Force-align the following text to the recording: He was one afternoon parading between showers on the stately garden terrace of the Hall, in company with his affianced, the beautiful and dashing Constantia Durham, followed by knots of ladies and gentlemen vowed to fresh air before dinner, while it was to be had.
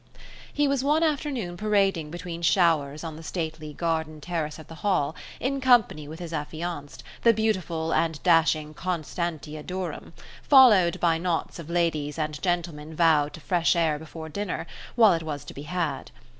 He 0.51 0.67
was 0.67 0.83
one 0.83 1.03
afternoon 1.03 1.57
parading 1.57 2.09
between 2.09 2.41
showers 2.41 3.03
on 3.03 3.17
the 3.17 3.21
stately 3.21 3.71
garden 3.71 4.19
terrace 4.19 4.57
of 4.57 4.65
the 4.65 4.73
Hall, 4.81 5.15
in 5.39 5.61
company 5.61 6.07
with 6.07 6.17
his 6.19 6.33
affianced, 6.33 7.03
the 7.21 7.35
beautiful 7.35 7.93
and 7.93 8.17
dashing 8.23 8.73
Constantia 8.73 9.61
Durham, 9.61 10.13
followed 10.41 10.99
by 10.99 11.19
knots 11.19 11.59
of 11.59 11.69
ladies 11.69 12.17
and 12.17 12.41
gentlemen 12.41 12.95
vowed 12.95 13.33
to 13.33 13.41
fresh 13.41 13.75
air 13.75 13.99
before 13.99 14.27
dinner, 14.27 14.65
while 14.95 15.13
it 15.13 15.21
was 15.21 15.45
to 15.45 15.53
be 15.53 15.61
had. 15.69 16.09